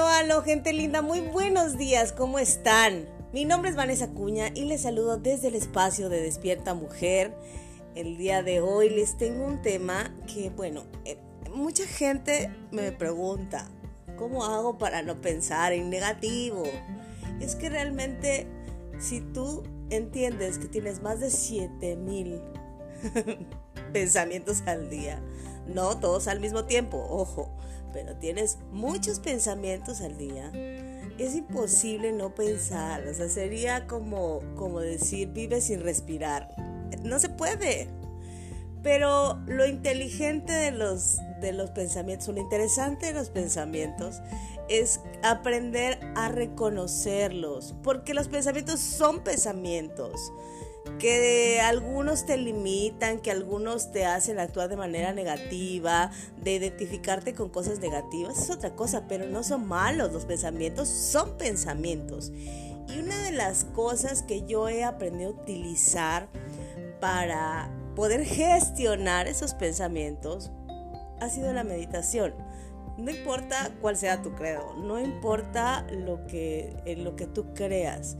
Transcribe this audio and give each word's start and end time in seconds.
Aló, 0.00 0.08
aló, 0.08 0.42
gente 0.42 0.72
linda, 0.72 1.02
muy 1.02 1.20
buenos 1.20 1.76
días, 1.76 2.12
¿cómo 2.12 2.38
están? 2.38 3.06
Mi 3.34 3.44
nombre 3.44 3.68
es 3.68 3.76
Vanessa 3.76 4.08
Cuña 4.08 4.48
y 4.54 4.64
les 4.64 4.80
saludo 4.80 5.18
desde 5.18 5.48
el 5.48 5.54
espacio 5.54 6.08
de 6.08 6.22
Despierta 6.22 6.72
Mujer. 6.72 7.34
El 7.94 8.16
día 8.16 8.42
de 8.42 8.62
hoy 8.62 8.88
les 8.88 9.18
tengo 9.18 9.44
un 9.44 9.60
tema 9.60 10.10
que, 10.26 10.48
bueno, 10.48 10.84
eh, 11.04 11.18
mucha 11.52 11.86
gente 11.86 12.50
me 12.70 12.92
pregunta, 12.92 13.68
¿cómo 14.16 14.46
hago 14.46 14.78
para 14.78 15.02
no 15.02 15.20
pensar 15.20 15.74
en 15.74 15.90
negativo? 15.90 16.62
Es 17.38 17.54
que 17.54 17.68
realmente, 17.68 18.46
si 18.98 19.20
tú 19.20 19.64
entiendes 19.90 20.56
que 20.56 20.68
tienes 20.68 21.02
más 21.02 21.20
de 21.20 21.30
7000 21.30 22.40
pensamientos 23.92 24.62
al 24.64 24.88
día, 24.88 25.20
no 25.66 25.98
todos 25.98 26.26
al 26.26 26.40
mismo 26.40 26.64
tiempo, 26.64 27.06
ojo, 27.10 27.50
pero 27.92 28.16
tienes 28.16 28.58
muchos 28.72 29.20
pensamientos 29.20 30.00
al 30.00 30.16
día, 30.16 30.50
es 31.18 31.34
imposible 31.34 32.12
no 32.12 32.34
pensar. 32.34 33.06
O 33.06 33.14
sea, 33.14 33.28
sería 33.28 33.86
como, 33.86 34.40
como 34.56 34.80
decir, 34.80 35.28
vive 35.28 35.60
sin 35.60 35.82
respirar. 35.82 36.54
No 37.02 37.18
se 37.18 37.28
puede. 37.28 37.88
Pero 38.82 39.38
lo 39.46 39.66
inteligente 39.66 40.52
de 40.52 40.70
los, 40.70 41.18
de 41.40 41.52
los 41.52 41.70
pensamientos, 41.70 42.28
lo 42.28 42.40
interesante 42.40 43.06
de 43.06 43.12
los 43.12 43.28
pensamientos 43.28 44.22
es 44.70 45.00
aprender 45.22 45.98
a 46.14 46.28
reconocerlos, 46.28 47.74
porque 47.82 48.14
los 48.14 48.28
pensamientos 48.28 48.80
son 48.80 49.22
pensamientos 49.22 50.32
que 50.98 51.60
algunos 51.60 52.26
te 52.26 52.36
limitan, 52.36 53.20
que 53.20 53.30
algunos 53.30 53.92
te 53.92 54.04
hacen 54.04 54.38
actuar 54.38 54.68
de 54.68 54.76
manera 54.76 55.12
negativa, 55.12 56.10
de 56.42 56.54
identificarte 56.54 57.34
con 57.34 57.48
cosas 57.48 57.78
negativas, 57.80 58.38
es 58.38 58.50
otra 58.50 58.74
cosa, 58.74 59.04
pero 59.08 59.26
no 59.26 59.42
son 59.42 59.66
malos, 59.66 60.12
los 60.12 60.24
pensamientos 60.24 60.88
son 60.88 61.36
pensamientos. 61.38 62.32
Y 62.88 62.98
una 62.98 63.22
de 63.24 63.32
las 63.32 63.64
cosas 63.64 64.22
que 64.22 64.44
yo 64.46 64.68
he 64.68 64.84
aprendido 64.84 65.30
a 65.30 65.34
utilizar 65.34 66.28
para 67.00 67.70
poder 67.94 68.24
gestionar 68.24 69.28
esos 69.28 69.54
pensamientos 69.54 70.50
ha 71.20 71.28
sido 71.28 71.52
la 71.52 71.64
meditación. 71.64 72.34
No 72.98 73.10
importa 73.10 73.70
cuál 73.80 73.96
sea 73.96 74.22
tu 74.22 74.34
credo, 74.34 74.74
no 74.76 75.00
importa 75.00 75.86
lo 75.90 76.26
que, 76.26 76.76
en 76.84 77.04
lo 77.04 77.16
que 77.16 77.26
tú 77.26 77.54
creas. 77.54 78.16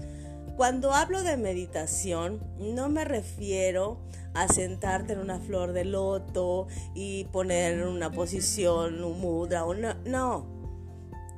Cuando 0.60 0.92
hablo 0.92 1.22
de 1.22 1.38
meditación, 1.38 2.38
no 2.58 2.90
me 2.90 3.06
refiero 3.06 3.96
a 4.34 4.46
sentarte 4.46 5.14
en 5.14 5.20
una 5.20 5.38
flor 5.38 5.72
de 5.72 5.86
loto 5.86 6.66
y 6.94 7.24
poner 7.32 7.86
una 7.86 8.12
posición, 8.12 9.02
un 9.02 9.18
mudra, 9.22 9.60
no, 9.62 9.94
no. 10.04 10.46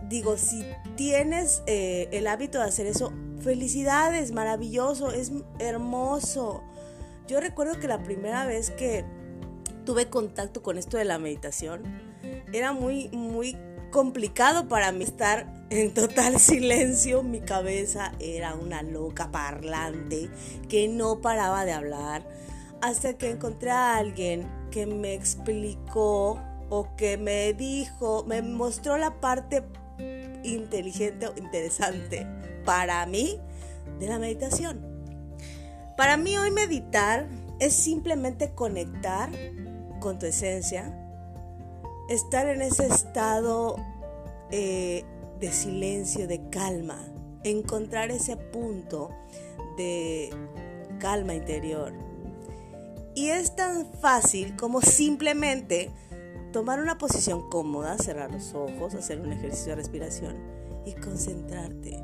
Digo, 0.09 0.37
si 0.37 0.64
tienes 0.97 1.62
eh, 1.69 2.09
el 2.11 2.27
hábito 2.27 2.59
de 2.59 2.64
hacer 2.64 2.87
eso, 2.89 3.12
felicidades, 3.39 4.33
maravilloso, 4.33 5.12
es 5.12 5.31
hermoso. 5.61 6.64
Yo 7.29 7.39
recuerdo 7.39 7.79
que 7.79 7.86
la 7.86 8.03
primera 8.03 8.45
vez 8.45 8.70
que 8.73 9.05
tuve 9.86 10.11
contacto 10.11 10.64
con 10.64 10.79
esto 10.79 10.97
de 10.97 11.05
la 11.05 11.20
meditación, 11.20 11.84
era 12.53 12.73
muy, 12.73 13.09
muy 13.11 13.57
complicado 13.93 14.67
para 14.67 14.91
mí 14.91 15.05
estar 15.05 15.47
en 15.71 15.95
total 15.95 16.41
silencio. 16.41 17.23
Mi 17.23 17.41
cabeza 17.41 18.11
era 18.19 18.57
una 18.57 18.83
loca 18.83 19.31
parlante 19.31 20.29
que 20.69 20.89
no 20.89 21.21
paraba 21.21 21.65
de 21.65 21.73
hablar 21.73 22.27
hasta 22.81 23.17
que 23.17 23.31
encontré 23.31 23.70
a 23.70 23.97
alguien 23.97 24.48
que 24.73 24.87
me 24.87 25.15
explicó 25.15 26.41
o 26.69 26.97
que 26.97 27.17
me 27.17 27.53
dijo, 27.53 28.25
me 28.27 28.43
mostró 28.43 28.97
la 28.97 29.20
parte 29.20 29.63
inteligente 30.43 31.29
o 31.29 31.35
interesante 31.37 32.27
para 32.64 33.07
mí 33.07 33.39
de 34.01 34.09
la 34.09 34.19
meditación. 34.19 34.80
Para 35.97 36.17
mí 36.17 36.36
hoy 36.36 36.51
meditar 36.51 37.29
es 37.61 37.74
simplemente 37.74 38.55
conectar 38.55 39.30
con 40.01 40.19
tu 40.19 40.27
esencia, 40.27 41.02
estar 42.12 42.46
en 42.48 42.62
ese 42.62 42.86
estado 42.86 43.77
eh, 44.50 45.05
de 45.40 45.52
silencio, 45.52 46.28
de 46.28 46.48
calma, 46.50 46.98
encontrar 47.45 48.11
ese 48.11 48.36
punto 48.36 49.11
de 49.77 50.30
calma 50.98 51.34
interior. 51.34 51.92
Y 53.14 53.28
es 53.28 53.56
tan 53.56 53.86
fácil 54.00 54.56
como 54.56 54.80
simplemente 54.80 55.90
tomar 56.52 56.80
una 56.80 56.98
posición 56.98 57.48
cómoda, 57.50 57.98
cerrar 57.98 58.30
los 58.30 58.55
ojos, 58.55 58.94
hacer 58.94 59.20
un 59.20 59.33
ejercicio 59.33 59.70
de 59.70 59.77
respiración 59.77 60.36
y 60.84 60.92
concentrarte. 60.94 62.02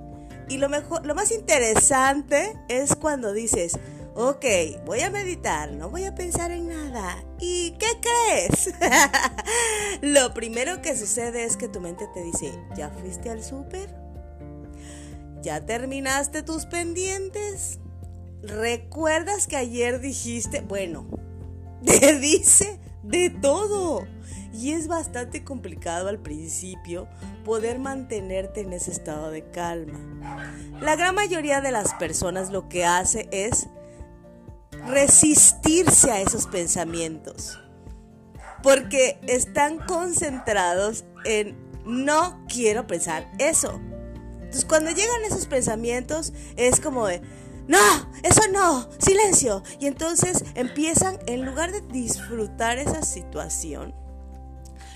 Y 0.49 0.57
lo 0.57 0.69
mejor, 0.69 1.05
lo 1.05 1.15
más 1.15 1.31
interesante 1.31 2.59
es 2.69 2.97
cuando 2.97 3.33
dices, 3.33 3.79
Ok, 4.21 4.45
voy 4.85 4.99
a 5.03 5.11
meditar, 5.11 5.71
no 5.71 5.91
voy 5.91 6.05
a 6.05 6.13
pensar 6.13 6.51
en 6.51 6.67
nada. 6.67 7.23
¿Y 7.39 7.71
qué 7.79 7.87
crees? 8.01 8.75
Lo 10.19 10.35
primero 10.35 10.83
que 10.83 10.97
sucede 10.97 11.45
es 11.45 11.57
que 11.57 11.69
tu 11.69 11.81
mente 11.81 12.09
te 12.13 12.25
dice, 12.25 12.53
¿ya 12.77 12.91
fuiste 12.91 13.31
al 13.31 13.41
súper? 13.41 13.89
¿Ya 15.43 15.65
terminaste 15.65 16.43
tus 16.43 16.67
pendientes? 16.67 17.79
¿Recuerdas 18.43 19.47
que 19.47 19.57
ayer 19.57 20.01
dijiste, 20.01 20.61
bueno, 20.61 21.07
te 21.85 22.19
dice 22.19 22.81
de 23.05 23.31
todo? 23.31 24.09
Y 24.53 24.73
es 24.73 24.89
bastante 24.89 25.45
complicado 25.45 26.09
al 26.09 26.19
principio 26.19 27.07
poder 27.45 27.79
mantenerte 27.79 28.63
en 28.63 28.73
ese 28.73 28.91
estado 28.91 29.31
de 29.31 29.49
calma. 29.53 30.01
La 30.81 30.97
gran 30.97 31.15
mayoría 31.15 31.61
de 31.61 31.71
las 31.71 31.95
personas 31.95 32.51
lo 32.51 32.69
que 32.69 32.85
hace 32.85 33.29
es 33.31 33.69
resistirse 34.85 36.11
a 36.11 36.21
esos 36.21 36.49
pensamientos. 36.49 37.61
Porque 38.63 39.19
están 39.27 39.79
concentrados 39.79 41.05
en 41.25 41.57
no 41.85 42.45
quiero 42.49 42.87
pensar 42.87 43.31
eso. 43.39 43.81
Entonces 44.35 44.65
cuando 44.65 44.91
llegan 44.91 45.25
esos 45.25 45.47
pensamientos 45.47 46.33
es 46.57 46.81
como 46.81 47.07
de, 47.07 47.23
no, 47.67 47.79
eso 48.23 48.43
no, 48.51 48.89
silencio. 48.99 49.63
Y 49.79 49.87
entonces 49.87 50.45
empiezan, 50.55 51.19
en 51.27 51.45
lugar 51.45 51.71
de 51.71 51.83
disfrutar 51.83 52.79
esa 52.79 53.03
situación, 53.03 53.95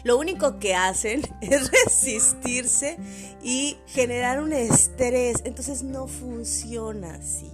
lo 0.04 0.18
único 0.18 0.58
que 0.58 0.74
hacen 0.74 1.22
es 1.40 1.70
resistirse 1.70 2.98
y 3.42 3.78
generar 3.86 4.40
un 4.42 4.52
estrés. 4.52 5.42
Entonces 5.44 5.82
no 5.82 6.06
funciona 6.06 7.14
así. 7.14 7.50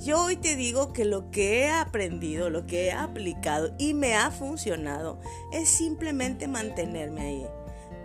Yo 0.00 0.24
hoy 0.24 0.36
te 0.36 0.56
digo 0.56 0.94
que 0.94 1.04
lo 1.04 1.30
que 1.30 1.60
he 1.60 1.70
aprendido, 1.70 2.48
lo 2.48 2.66
que 2.66 2.86
he 2.86 2.92
aplicado 2.92 3.74
y 3.76 3.92
me 3.92 4.14
ha 4.14 4.30
funcionado 4.30 5.20
es 5.52 5.68
simplemente 5.68 6.48
mantenerme 6.48 7.20
ahí. 7.20 7.46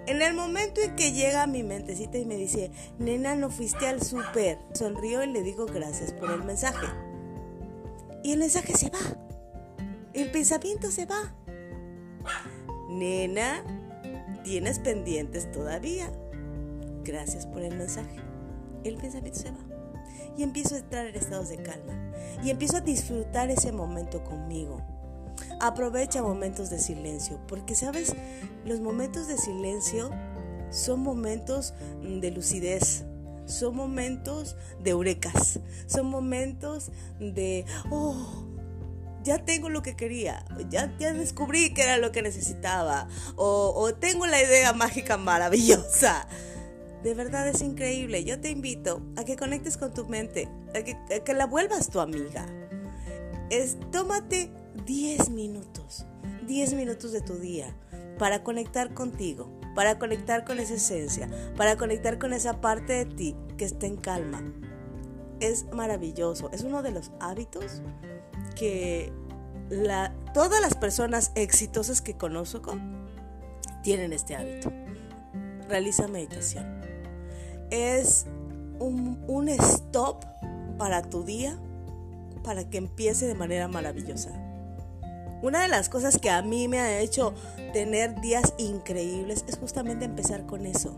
En 0.06 0.22
el 0.22 0.34
momento 0.34 0.82
en 0.82 0.98
que 0.98 1.14
llega 1.14 1.48
mi 1.48 1.64
mentecita 1.64 2.18
y 2.18 2.26
me 2.26 2.36
dice, 2.36 2.70
nena, 3.00 3.36
no 3.36 3.50
fuiste 3.50 3.88
al 3.88 4.04
súper, 4.04 4.60
sonrío 4.74 5.24
y 5.24 5.28
le 5.28 5.42
digo 5.42 5.68
gracias 5.68 6.12
por 6.12 6.32
el 6.32 6.44
mensaje. 6.44 6.86
Y 8.24 8.34
el 8.34 8.40
mensaje 8.40 8.74
se 8.74 8.90
va. 8.90 9.00
El 10.14 10.32
pensamiento 10.32 10.92
se 10.92 11.06
va. 11.06 11.34
Nena, 12.90 13.64
tienes 14.44 14.80
pendientes 14.80 15.50
todavía. 15.50 16.12
Gracias 17.06 17.46
por 17.46 17.62
el 17.62 17.78
mensaje. 17.78 18.18
El 18.84 18.98
pensamiento 18.98 19.40
se 19.40 19.52
va 19.52 19.75
y 20.38 20.44
empiezo 20.44 20.76
a 20.76 20.80
entrar 20.80 21.06
en 21.08 21.16
estados 21.16 21.50
de 21.50 21.58
calma 21.58 22.12
y 22.44 22.50
empiezo 22.50 22.78
a 22.78 22.82
disfrutar 22.82 23.50
ese 23.50 23.72
momento 23.72 24.24
conmigo. 24.24 24.82
Aprovecha 25.60 26.22
momentos 26.22 26.70
de 26.70 26.80
silencio, 26.80 27.40
porque 27.48 27.76
sabes, 27.76 28.14
los 28.66 28.80
momentos 28.80 29.28
de 29.28 29.38
silencio 29.38 30.10
son 30.70 31.02
momentos 31.02 31.74
de 32.02 32.32
lucidez, 32.32 33.06
son 33.46 33.76
momentos 33.76 34.56
de 34.82 34.92
eurecas, 34.92 35.60
son 35.88 36.08
momentos 36.08 36.92
de, 37.20 37.66
oh, 37.90 38.46
ya 39.24 39.44
tengo 39.44 39.70
lo 39.70 39.82
que 39.82 39.96
quería, 39.96 40.46
ya, 40.70 40.96
ya 41.00 41.14
descubrí 41.14 41.74
que 41.74 41.84
era 41.84 41.98
lo 41.98 42.12
que 42.12 42.22
necesitaba, 42.22 43.08
o, 43.36 43.74
o 43.76 43.94
tengo 43.96 44.26
la 44.28 44.42
idea 44.42 44.74
mágica 44.74 45.18
maravillosa. 45.18 46.28
De 47.06 47.14
verdad 47.14 47.48
es 47.48 47.62
increíble. 47.62 48.24
Yo 48.24 48.42
te 48.42 48.50
invito 48.50 49.00
a 49.16 49.24
que 49.24 49.36
conectes 49.36 49.78
con 49.78 49.94
tu 49.94 50.08
mente, 50.08 50.50
a 50.74 50.82
que, 51.22 51.34
la 51.36 51.46
vuelvas 51.46 51.92
tu 51.92 52.00
amiga. 52.00 52.48
Tómate 53.92 54.52
10 54.88 55.30
minutos, 55.30 56.08
10 56.48 56.74
minutos 56.74 57.12
de 57.12 57.22
tu 57.22 57.36
día 57.36 57.78
para 58.18 58.42
conectar 58.42 58.96
contigo, 58.96 59.52
para 59.76 60.00
conectar 60.00 60.46
con 60.46 60.60
esa 60.60 60.74
esencia, 60.74 61.30
para 61.56 61.78
conectar 61.78 62.18
con 62.18 62.34
esa 62.34 62.60
parte 62.60 62.94
de 62.94 63.06
ti 63.06 63.36
que 63.56 63.66
está 63.66 63.86
en 63.86 63.98
calma. 63.98 64.42
Es 65.40 65.72
maravilloso, 65.72 66.50
es 66.54 66.64
uno 66.64 66.82
de 66.82 66.90
los 66.90 67.12
hábitos 67.20 67.84
que 68.56 69.14
todas 70.34 70.60
las 70.60 70.74
personas 70.74 71.32
exitosas 71.36 72.02
que 72.02 72.18
conozco 72.18 72.80
tienen 73.84 74.12
este 74.12 74.36
hábito. 74.36 74.74
realiza 75.70 76.08
meditación. 76.08 76.75
Es 77.70 78.26
un, 78.80 79.24
un 79.28 79.50
stop 79.50 80.24
para 80.78 81.02
tu 81.02 81.24
día, 81.24 81.58
para 82.44 82.70
que 82.70 82.78
empiece 82.78 83.26
de 83.28 83.36
manera 83.36 83.68
maravillosa. 83.68 84.32
Una 85.42 85.62
de 85.62 85.68
las 85.68 85.90
cosas 85.90 86.18
que 86.18 86.30
a 86.30 86.42
mí 86.42 86.68
me 86.68 86.80
ha 86.80 87.00
hecho 87.00 87.34
tener 87.74 88.20
días 88.22 88.54
increíbles 88.58 89.46
es 89.48 89.58
justamente 89.58 90.06
empezar 90.06 90.46
con 90.46 90.66
eso. 90.66 90.96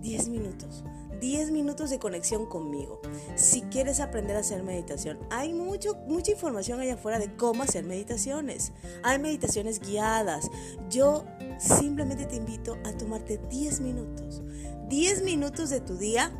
10 0.00 0.28
minutos. 0.28 0.84
10 1.20 1.50
minutos 1.50 1.90
de 1.90 1.98
conexión 1.98 2.46
conmigo. 2.46 3.00
Si 3.34 3.62
quieres 3.62 4.00
aprender 4.00 4.36
a 4.36 4.40
hacer 4.40 4.62
meditación, 4.62 5.18
hay 5.30 5.52
mucho, 5.52 5.96
mucha 6.06 6.32
información 6.32 6.80
allá 6.80 6.94
afuera 6.94 7.18
de 7.18 7.34
cómo 7.36 7.62
hacer 7.62 7.84
meditaciones. 7.84 8.72
Hay 9.02 9.18
meditaciones 9.18 9.80
guiadas. 9.80 10.50
Yo 10.90 11.24
simplemente 11.58 12.26
te 12.26 12.36
invito 12.36 12.78
a 12.84 12.92
tomarte 12.92 13.38
10 13.50 13.80
minutos. 13.80 14.42
10 14.88 15.22
minutos 15.22 15.70
de 15.70 15.80
tu 15.80 15.96
día 15.96 16.32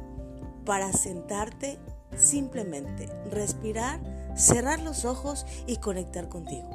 para 0.64 0.92
sentarte 0.92 1.78
simplemente, 2.16 3.08
respirar, 3.30 4.00
cerrar 4.36 4.80
los 4.80 5.04
ojos 5.04 5.46
y 5.66 5.76
conectar 5.76 6.28
contigo. 6.28 6.68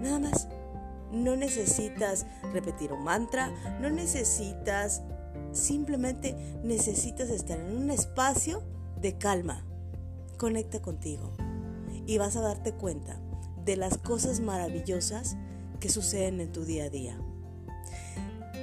Nada 0.00 0.18
más. 0.18 0.48
No 1.12 1.36
necesitas 1.36 2.26
repetir 2.52 2.92
un 2.92 3.04
mantra, 3.04 3.50
no 3.80 3.88
necesitas 3.90 5.02
Simplemente 5.56 6.34
necesitas 6.62 7.30
estar 7.30 7.58
en 7.58 7.76
un 7.76 7.90
espacio 7.90 8.62
de 9.00 9.16
calma. 9.16 9.64
Conecta 10.36 10.80
contigo 10.82 11.32
y 12.06 12.18
vas 12.18 12.36
a 12.36 12.42
darte 12.42 12.72
cuenta 12.72 13.18
de 13.64 13.76
las 13.76 13.98
cosas 13.98 14.40
maravillosas 14.40 15.36
que 15.80 15.88
suceden 15.88 16.40
en 16.40 16.52
tu 16.52 16.64
día 16.64 16.84
a 16.84 16.90
día. 16.90 17.18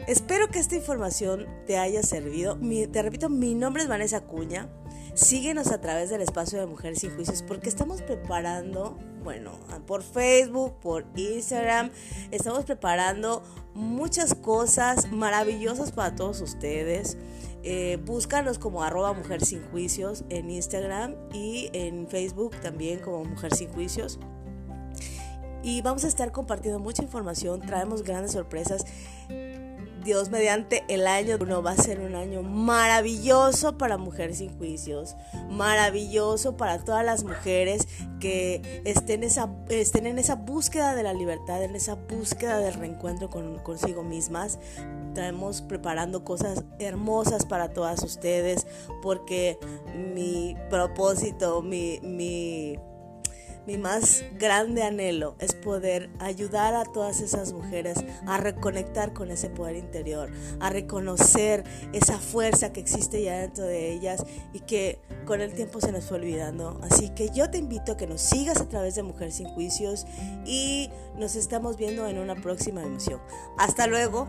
Espero 0.08 0.50
que 0.50 0.60
esta 0.60 0.76
información 0.76 1.48
te 1.66 1.78
haya 1.78 2.04
servido. 2.04 2.58
te 2.92 3.02
repito, 3.02 3.30
mi 3.30 3.56
nombre 3.56 3.84
es 3.84 3.90
Vanessa 3.90 4.22
Cuña. 4.22 4.70
Síguenos 5.14 5.68
a 5.68 5.80
través 5.80 6.10
del 6.10 6.22
espacio 6.22 6.60
de 6.60 6.66
Mujeres 6.66 7.00
sin 7.00 7.12
Juicios 7.16 7.44
porque 7.44 7.70
estamos 7.70 8.02
preparando, 8.02 8.98
bueno, 9.24 9.52
por 9.86 10.04
Facebook, 10.04 10.80
por 10.80 11.06
Instagram, 11.16 11.92
estamos 12.32 12.66
preparando 12.66 13.44
muchas 13.74 14.36
cosas 14.36 15.12
maravillosas 15.12 15.92
para 15.92 16.16
todos 16.16 16.42
ustedes. 16.42 17.18
Eh, 17.64 17.98
búscanos 18.06 18.60
como 18.60 18.84
arroba 18.84 19.14
Mujer 19.14 19.44
Sin 19.46 19.64
Juicios 19.70 20.26
en 20.30 20.50
Instagram 20.50 21.16
y 21.34 21.70
en 21.74 22.08
Facebook 22.08 22.56
también 22.62 23.00
como 23.00 23.24
Mujer 23.24 23.56
Sin 23.56 23.70
Juicios. 23.70 24.20
Y 25.64 25.82
vamos 25.82 26.04
a 26.04 26.08
estar 26.08 26.34
compartiendo 26.34 26.80
mucha 26.80 27.04
información, 27.04 27.62
traemos 27.62 28.04
grandes 28.04 28.34
sorpresas. 28.34 28.86
Dios 30.04 30.30
mediante 30.30 30.84
el 30.88 31.08
año 31.08 31.38
uno 31.40 31.64
va 31.64 31.72
a 31.72 31.78
ser 31.78 32.00
un 32.00 32.16
año 32.16 32.44
maravilloso 32.44 33.78
para 33.78 33.98
Mujeres 33.98 34.40
sin 34.40 34.56
Juicios, 34.58 35.16
maravilloso 35.50 36.58
para 36.58 36.80
todas 36.80 37.06
las 37.06 37.24
mujeres 37.24 37.88
que 38.20 38.82
estén, 38.86 39.24
esa, 39.24 39.50
estén 39.70 40.06
en 40.06 40.20
esa 40.20 40.36
búsqueda 40.36 40.96
de 40.96 41.04
la 41.04 41.14
libertad, 41.14 41.64
en 41.64 41.76
esa 41.76 41.96
búsqueda 41.96 42.60
del 42.60 42.74
reencuentro 42.74 43.30
con, 43.30 43.60
consigo 43.60 44.04
mismas. 44.04 44.60
Estamos 45.10 45.62
preparando 45.62 46.24
cosas 46.24 46.64
hermosas 46.80 47.46
para 47.46 47.74
todas 47.74 48.04
ustedes 48.04 48.68
porque 49.02 49.58
mi 50.14 50.56
propósito, 50.70 51.62
mi, 51.62 52.00
mi 52.02 52.78
mi 53.66 53.78
más 53.78 54.24
grande 54.38 54.84
anhelo 54.84 55.36
es 55.40 55.54
poder 55.54 56.10
ayudar 56.20 56.74
a 56.74 56.84
todas 56.84 57.22
esas 57.22 57.54
mujeres 57.54 58.04
a 58.26 58.38
reconectar 58.38 59.14
con 59.14 59.32
ese 59.32 59.50
poder 59.50 59.76
interior, 59.76 60.30
a 60.60 60.70
reconocer 60.70 61.64
esa 61.94 62.18
fuerza 62.18 62.74
que 62.74 62.80
existe 62.80 63.24
ya 63.24 63.40
dentro 63.40 63.66
de 63.66 63.92
ellas 63.92 64.26
y 64.54 64.60
que 64.62 65.00
con 65.26 65.42
el 65.42 65.54
tiempo 65.54 65.80
se 65.82 65.92
nos 65.92 66.06
fue 66.06 66.18
olvidando. 66.18 66.80
Así 66.84 67.10
que 67.10 67.30
yo 67.30 67.50
te 67.50 67.58
invito 67.58 67.94
a 67.94 67.98
que 67.98 68.08
nos 68.08 68.22
sigas 68.22 68.60
a 68.60 68.68
través 68.68 68.96
de 68.96 69.04
Mujer 69.04 69.32
Sin 69.32 69.48
Juicios 69.48 70.06
y 70.46 70.90
nos 71.18 71.36
estamos 71.36 71.78
viendo 71.78 72.08
en 72.08 72.20
una 72.20 72.36
próxima 72.36 72.84
emisión. 72.84 73.22
Hasta 73.58 73.88
luego. 73.88 74.28